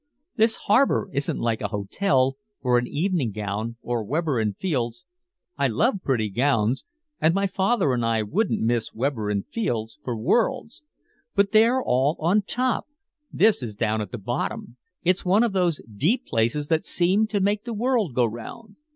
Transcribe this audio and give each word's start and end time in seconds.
This 0.35 0.55
harbor 0.65 1.09
isn't 1.13 1.37
like 1.39 1.61
a 1.61 1.67
hotel, 1.67 2.35
or 2.63 2.79
an 2.79 2.87
evening 2.87 3.31
gown 3.31 3.75
or 3.83 4.03
Weber 4.03 4.39
and 4.39 4.57
Fields. 4.57 5.05
I 5.59 5.67
love 5.67 6.01
pretty 6.03 6.31
gowns, 6.31 6.85
and 7.19 7.35
my 7.35 7.45
father 7.45 7.93
and 7.93 8.03
I 8.03 8.23
wouldn't 8.23 8.61
miss 8.61 8.95
Weber 8.95 9.29
and 9.29 9.45
Fields 9.45 9.99
for 10.03 10.17
worlds. 10.17 10.81
But 11.35 11.51
they're 11.51 11.83
all 11.83 12.17
on 12.19 12.41
top, 12.41 12.87
this 13.31 13.61
is 13.61 13.75
down 13.75 14.01
at 14.01 14.09
the 14.11 14.17
bottom, 14.17 14.75
it's 15.03 15.23
one 15.23 15.43
of 15.43 15.53
those 15.53 15.79
deep 15.95 16.25
places 16.25 16.67
that 16.69 16.83
seem 16.83 17.27
to 17.27 17.39
make 17.39 17.65
the 17.65 17.71
world 17.75 18.15
go 18.15 18.25
'round. 18.25 18.77